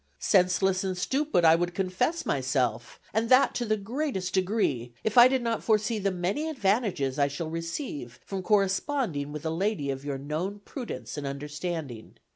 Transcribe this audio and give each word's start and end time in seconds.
Senseless 0.17 0.83
and 0.83 0.97
stupid 0.97 1.45
I 1.45 1.53
would 1.53 1.75
confess 1.75 2.25
myself, 2.25 2.99
and 3.13 3.29
that 3.29 3.53
to 3.53 3.65
the 3.65 3.77
greatest 3.77 4.33
degree, 4.33 4.95
if 5.03 5.15
I 5.15 5.27
did 5.27 5.43
not 5.43 5.63
foresee 5.63 5.99
the 5.99 6.09
many 6.09 6.49
advantages 6.49 7.19
I 7.19 7.27
shall 7.27 7.51
receive 7.51 8.19
from 8.25 8.41
corresponding 8.41 9.31
with 9.31 9.45
a 9.45 9.51
lady 9.51 9.91
of 9.91 10.03
your 10.03 10.17
known 10.17 10.57
prudence 10.65 11.17
and 11.19 11.27
understanding. 11.27 12.17